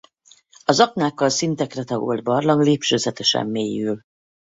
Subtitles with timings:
[0.65, 4.01] Az aknákkal szintekre tagolt barlang lépcsőzetesen mélyül.